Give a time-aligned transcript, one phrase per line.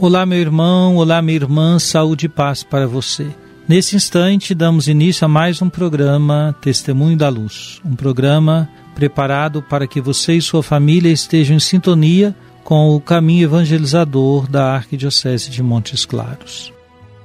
[0.00, 3.26] Olá, meu irmão, olá, minha irmã, saúde e paz para você.
[3.66, 9.88] Nesse instante, damos início a mais um programa Testemunho da Luz, um programa preparado para
[9.88, 12.32] que você e sua família estejam em sintonia
[12.62, 16.72] com o caminho evangelizador da Arquidiocese de Montes Claros.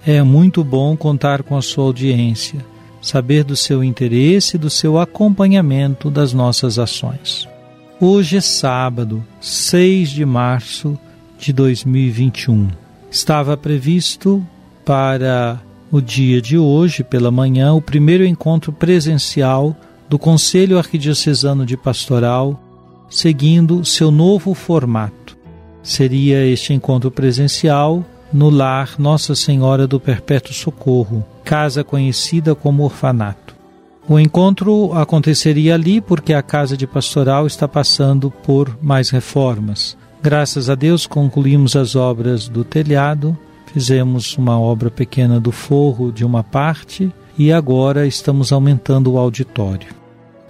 [0.03, 2.65] É muito bom contar com a sua audiência,
[2.99, 7.47] saber do seu interesse e do seu acompanhamento das nossas ações.
[8.01, 10.97] Hoje é sábado, 6 de março
[11.43, 12.69] de 2021.
[13.11, 14.41] Estava previsto
[14.85, 19.75] para o dia de hoje, pela manhã, o primeiro encontro presencial
[20.07, 22.57] do Conselho Arquidiocesano de Pastoral,
[23.09, 25.37] seguindo seu novo formato.
[25.83, 33.53] Seria este encontro presencial no lar Nossa Senhora do Perpétuo Socorro, casa conhecida como orfanato.
[34.07, 39.97] O encontro aconteceria ali porque a casa de pastoral está passando por mais reformas.
[40.23, 43.37] Graças a Deus concluímos as obras do telhado,
[43.73, 49.89] fizemos uma obra pequena do forro de uma parte e agora estamos aumentando o auditório.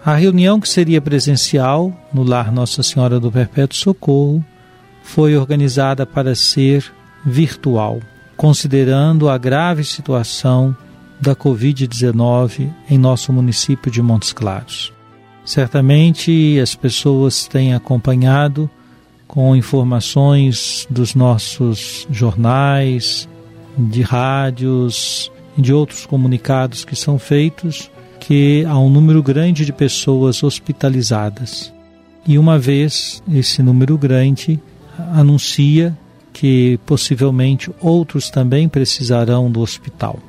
[0.05, 4.45] A reunião que seria presencial no lar Nossa Senhora do Perpétuo Socorro
[5.01, 6.93] foi organizada para ser
[7.25, 7.99] virtual,
[8.37, 10.77] considerando a grave situação
[11.19, 14.93] da Covid-19 em nosso município de Montes Claros.
[15.43, 18.69] Certamente as pessoas têm acompanhado
[19.33, 23.27] com informações dos nossos jornais,
[23.75, 27.89] de rádios de outros comunicados que são feitos
[28.19, 31.73] que há um número grande de pessoas hospitalizadas.
[32.27, 34.59] E uma vez esse número grande
[35.15, 35.97] anuncia
[36.31, 40.19] que possivelmente outros também precisarão do hospital.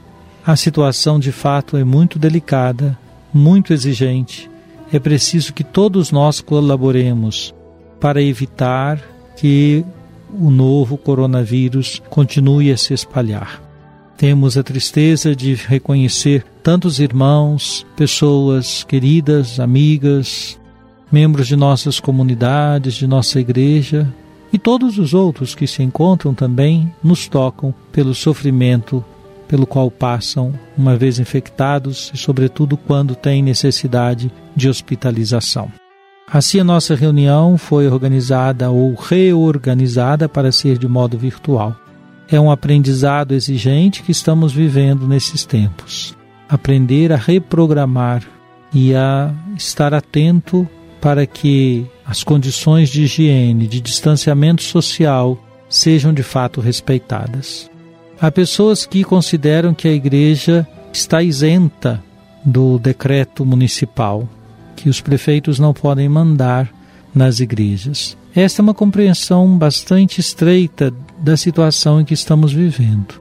[0.46, 2.98] A situação de fato é muito delicada,
[3.34, 4.50] muito exigente.
[4.90, 7.54] É preciso que todos nós colaboremos
[8.04, 9.02] para evitar
[9.34, 9.82] que
[10.30, 13.62] o novo coronavírus continue a se espalhar.
[14.14, 20.60] Temos a tristeza de reconhecer tantos irmãos, pessoas queridas, amigas,
[21.10, 24.06] membros de nossas comunidades, de nossa igreja
[24.52, 29.02] e todos os outros que se encontram também nos tocam pelo sofrimento
[29.48, 35.72] pelo qual passam uma vez infectados e, sobretudo, quando têm necessidade de hospitalização.
[36.26, 41.76] Assim, a nossa reunião foi organizada ou reorganizada para ser de modo virtual.
[42.28, 46.16] É um aprendizado exigente que estamos vivendo nesses tempos.
[46.48, 48.22] Aprender a reprogramar
[48.72, 50.68] e a estar atento
[51.00, 57.70] para que as condições de higiene, de distanciamento social sejam de fato respeitadas.
[58.20, 62.02] Há pessoas que consideram que a igreja está isenta
[62.44, 64.28] do decreto municipal,
[64.76, 66.72] que os prefeitos não podem mandar
[67.14, 68.16] nas igrejas.
[68.34, 73.20] Esta é uma compreensão bastante estreita da situação em que estamos vivendo.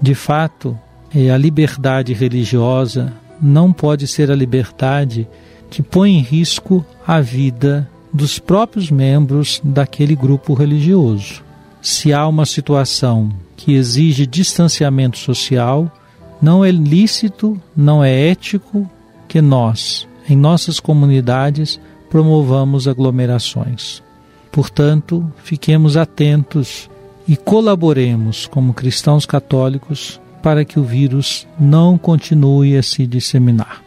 [0.00, 0.78] De fato,
[1.14, 5.28] é, a liberdade religiosa não pode ser a liberdade
[5.70, 11.42] que põe em risco a vida dos próprios membros daquele grupo religioso.
[11.82, 15.92] Se há uma situação que exige distanciamento social,
[16.40, 18.88] não é lícito, não é ético
[19.28, 24.02] que nós, em nossas comunidades, promovamos aglomerações.
[24.50, 26.88] Portanto, fiquemos atentos
[27.26, 33.83] e colaboremos como cristãos católicos para que o vírus não continue a se disseminar.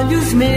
[0.00, 0.50] olhos meus.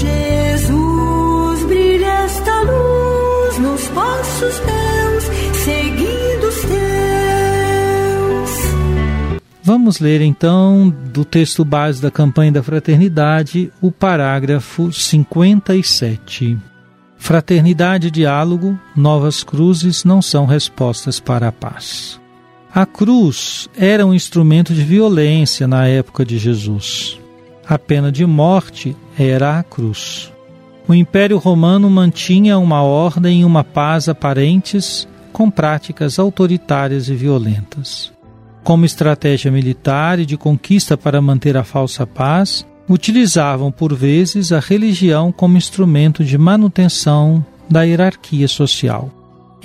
[0.00, 5.24] Jesus, brilha esta luz nos passos meus,
[5.64, 6.86] seguindo os teus.
[9.62, 16.56] Vamos ler então do texto base da campanha da fraternidade, o parágrafo 57.
[17.18, 22.20] Fraternidade e diálogo, novas cruzes não são respostas para a paz.
[22.76, 27.18] A cruz era um instrumento de violência na época de Jesus.
[27.66, 30.32] A pena de morte era a cruz.
[30.86, 38.14] O Império Romano mantinha uma ordem e uma paz aparentes com práticas autoritárias e violentas
[38.66, 44.58] como estratégia militar e de conquista para manter a falsa paz, utilizavam por vezes a
[44.58, 49.08] religião como instrumento de manutenção da hierarquia social.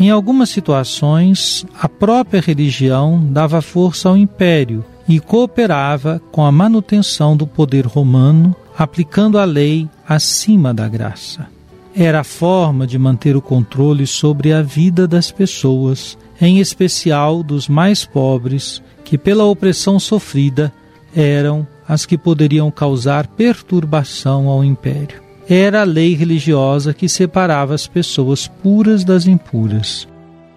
[0.01, 7.37] Em algumas situações, a própria religião dava força ao império e cooperava com a manutenção
[7.37, 11.47] do poder romano, aplicando a lei acima da graça.
[11.95, 17.69] Era a forma de manter o controle sobre a vida das pessoas, em especial dos
[17.69, 20.73] mais pobres que pela opressão sofrida
[21.15, 25.20] eram as que poderiam causar perturbação ao império.
[25.53, 30.07] Era a lei religiosa que separava as pessoas puras das impuras,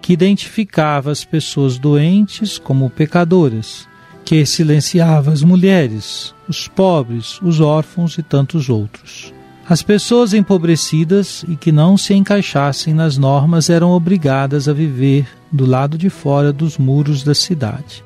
[0.01, 3.89] que identificava as pessoas doentes como pecadoras,
[4.23, 9.33] que silenciava as mulheres, os pobres, os órfãos e tantos outros.
[9.67, 15.65] As pessoas empobrecidas e que não se encaixassem nas normas eram obrigadas a viver do
[15.65, 18.01] lado de fora dos muros da cidade.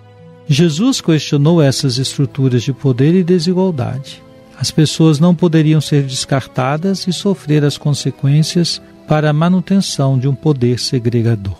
[0.47, 4.23] Jesus questionou essas estruturas de poder e desigualdade.
[4.59, 10.35] As pessoas não poderiam ser descartadas e sofrer as consequências para a manutenção de um
[10.35, 11.55] poder segregador.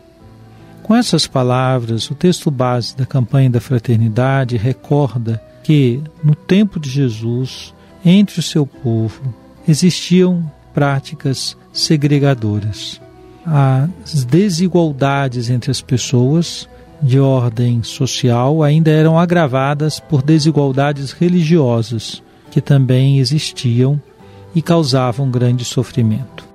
[0.84, 6.90] Com essas palavras, o texto base da campanha da fraternidade recorda que, no tempo de
[6.90, 7.74] Jesus,
[8.04, 9.34] entre o seu povo,
[9.66, 13.00] existiam práticas segregadoras.
[13.46, 16.68] As desigualdades entre as pessoas
[17.02, 24.02] de ordem social ainda eram agravadas por desigualdades religiosas que também existiam
[24.56, 26.48] e causavam grande sofrimento.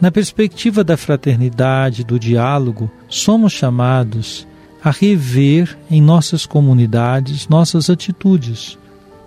[0.00, 4.46] Na perspectiva da fraternidade, do diálogo, somos chamados
[4.82, 8.78] a rever em nossas comunidades nossas atitudes.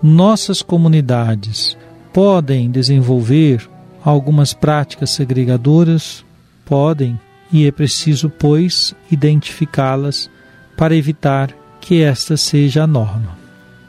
[0.02, 1.76] Nossas comunidades
[2.12, 3.66] podem desenvolver
[4.04, 6.24] algumas práticas segregadoras?
[6.66, 7.18] Podem,
[7.50, 10.30] e é preciso, pois, identificá-las
[10.76, 13.35] para evitar que esta seja a norma.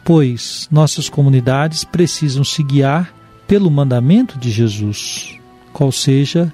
[0.07, 3.13] Pois nossas comunidades precisam se guiar
[3.45, 5.37] pelo mandamento de Jesus,
[5.73, 6.53] qual seja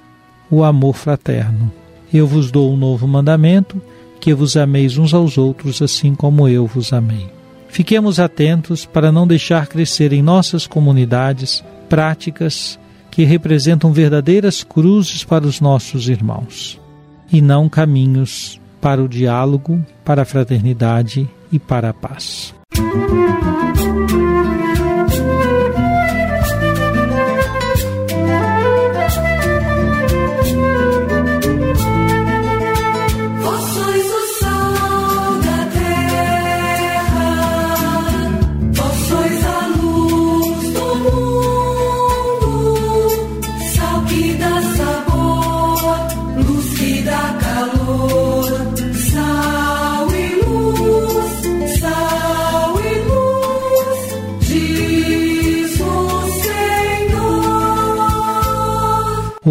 [0.50, 1.70] o amor fraterno.
[2.12, 3.80] Eu vos dou um novo mandamento,
[4.20, 7.28] que vos ameis uns aos outros assim como eu vos amei.
[7.68, 12.76] Fiquemos atentos para não deixar crescer em nossas comunidades práticas
[13.08, 16.80] que representam verdadeiras cruzes para os nossos irmãos
[17.32, 22.52] e não caminhos para o diálogo, para a fraternidade e para a paz.
[22.76, 23.43] Música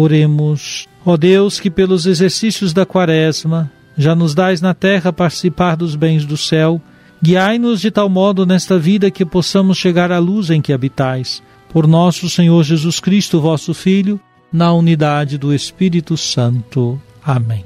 [0.04, 0.86] Oremos.
[1.06, 6.24] Ó Deus, que pelos exercícios da Quaresma já nos dais na terra participar dos bens
[6.26, 6.80] do céu,
[7.22, 11.42] guiai-nos de tal modo nesta vida que possamos chegar à luz em que habitais.
[11.72, 14.20] Por nosso Senhor Jesus Cristo, vosso Filho,
[14.54, 17.00] na unidade do Espírito Santo.
[17.24, 17.64] Amém.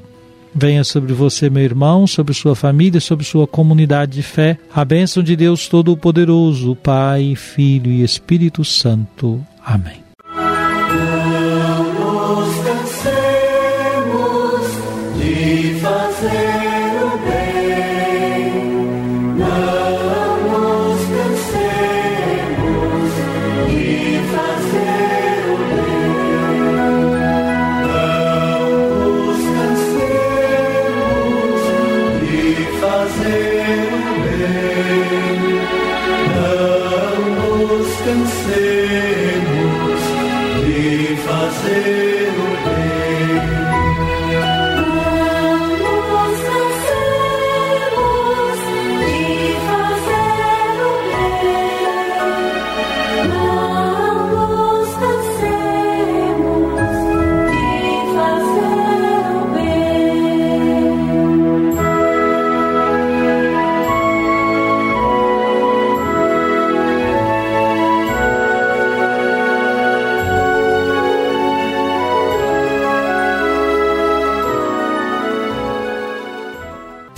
[0.55, 5.23] Venha sobre você, meu irmão, sobre sua família, sobre sua comunidade de fé, a bênção
[5.23, 9.45] de Deus Todo-Poderoso, Pai, Filho e Espírito Santo.
[9.63, 10.08] Amém.
[38.09, 40.01] cansemos
[40.65, 42.08] de fazer.